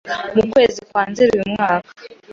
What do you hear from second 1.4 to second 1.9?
mwaka